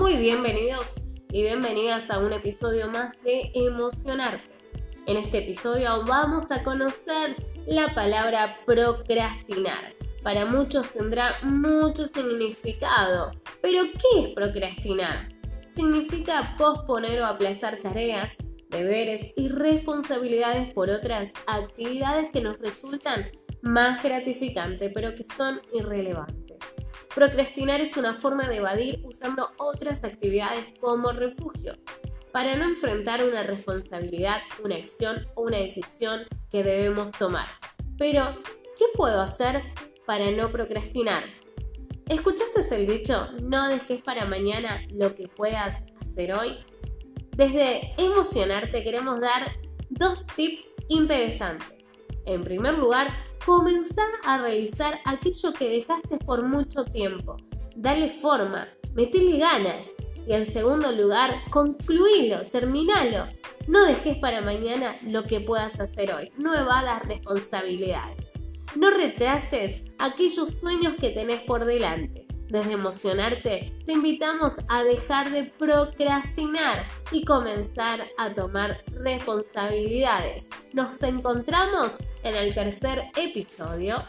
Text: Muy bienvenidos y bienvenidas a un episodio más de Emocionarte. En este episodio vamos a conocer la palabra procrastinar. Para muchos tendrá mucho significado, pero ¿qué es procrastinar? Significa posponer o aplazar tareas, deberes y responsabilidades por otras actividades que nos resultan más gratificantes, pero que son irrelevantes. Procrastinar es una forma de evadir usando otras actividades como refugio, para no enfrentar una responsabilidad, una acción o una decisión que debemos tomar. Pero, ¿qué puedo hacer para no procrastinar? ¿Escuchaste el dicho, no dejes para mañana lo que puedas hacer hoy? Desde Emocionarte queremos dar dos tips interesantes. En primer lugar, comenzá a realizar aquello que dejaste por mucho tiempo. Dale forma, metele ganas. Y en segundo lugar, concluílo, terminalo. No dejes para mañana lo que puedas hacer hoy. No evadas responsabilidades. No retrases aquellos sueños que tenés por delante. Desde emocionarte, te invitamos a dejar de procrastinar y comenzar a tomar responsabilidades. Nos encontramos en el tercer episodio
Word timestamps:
Muy 0.00 0.16
bienvenidos 0.16 0.94
y 1.30 1.42
bienvenidas 1.42 2.10
a 2.10 2.20
un 2.20 2.32
episodio 2.32 2.88
más 2.88 3.22
de 3.22 3.50
Emocionarte. 3.52 4.54
En 5.04 5.18
este 5.18 5.44
episodio 5.44 6.06
vamos 6.06 6.50
a 6.50 6.62
conocer 6.62 7.36
la 7.66 7.94
palabra 7.94 8.56
procrastinar. 8.64 9.92
Para 10.22 10.46
muchos 10.46 10.88
tendrá 10.88 11.34
mucho 11.42 12.06
significado, 12.06 13.32
pero 13.60 13.82
¿qué 13.82 14.22
es 14.22 14.34
procrastinar? 14.34 15.28
Significa 15.66 16.54
posponer 16.56 17.20
o 17.20 17.26
aplazar 17.26 17.78
tareas, 17.82 18.32
deberes 18.70 19.32
y 19.36 19.48
responsabilidades 19.48 20.72
por 20.72 20.88
otras 20.88 21.30
actividades 21.46 22.32
que 22.32 22.40
nos 22.40 22.58
resultan 22.58 23.26
más 23.60 24.02
gratificantes, 24.02 24.90
pero 24.94 25.14
que 25.14 25.24
son 25.24 25.60
irrelevantes. 25.74 26.49
Procrastinar 27.14 27.80
es 27.80 27.96
una 27.96 28.14
forma 28.14 28.48
de 28.48 28.56
evadir 28.56 29.00
usando 29.04 29.50
otras 29.58 30.04
actividades 30.04 30.64
como 30.80 31.10
refugio, 31.12 31.74
para 32.32 32.54
no 32.54 32.64
enfrentar 32.64 33.24
una 33.24 33.42
responsabilidad, 33.42 34.40
una 34.62 34.76
acción 34.76 35.26
o 35.34 35.42
una 35.42 35.58
decisión 35.58 36.22
que 36.50 36.62
debemos 36.62 37.10
tomar. 37.12 37.48
Pero, 37.98 38.40
¿qué 38.76 38.84
puedo 38.94 39.20
hacer 39.20 39.62
para 40.06 40.30
no 40.30 40.50
procrastinar? 40.50 41.24
¿Escuchaste 42.08 42.74
el 42.74 42.86
dicho, 42.86 43.28
no 43.42 43.68
dejes 43.68 44.02
para 44.02 44.24
mañana 44.24 44.82
lo 44.92 45.14
que 45.14 45.28
puedas 45.28 45.86
hacer 46.00 46.32
hoy? 46.34 46.58
Desde 47.36 47.92
Emocionarte 47.98 48.84
queremos 48.84 49.20
dar 49.20 49.56
dos 49.88 50.26
tips 50.28 50.74
interesantes. 50.88 51.68
En 52.24 52.44
primer 52.44 52.78
lugar, 52.78 53.08
comenzá 53.44 54.04
a 54.24 54.38
realizar 54.38 55.00
aquello 55.04 55.52
que 55.52 55.68
dejaste 55.68 56.18
por 56.18 56.44
mucho 56.44 56.84
tiempo. 56.84 57.36
Dale 57.76 58.08
forma, 58.08 58.68
metele 58.94 59.38
ganas. 59.38 59.94
Y 60.26 60.32
en 60.34 60.46
segundo 60.46 60.92
lugar, 60.92 61.34
concluílo, 61.50 62.44
terminalo. 62.46 63.26
No 63.66 63.84
dejes 63.86 64.18
para 64.18 64.40
mañana 64.40 64.94
lo 65.06 65.24
que 65.24 65.40
puedas 65.40 65.80
hacer 65.80 66.12
hoy. 66.12 66.30
No 66.36 66.54
evadas 66.54 67.02
responsabilidades. 67.06 68.34
No 68.76 68.90
retrases 68.90 69.90
aquellos 69.98 70.60
sueños 70.60 70.94
que 71.00 71.10
tenés 71.10 71.40
por 71.40 71.64
delante. 71.64 72.26
Desde 72.50 72.72
emocionarte, 72.72 73.72
te 73.86 73.92
invitamos 73.92 74.56
a 74.68 74.82
dejar 74.82 75.30
de 75.30 75.44
procrastinar 75.44 76.84
y 77.12 77.24
comenzar 77.24 78.08
a 78.18 78.34
tomar 78.34 78.82
responsabilidades. 78.88 80.48
Nos 80.72 81.00
encontramos 81.04 81.98
en 82.24 82.34
el 82.34 82.52
tercer 82.52 83.04
episodio 83.16 84.04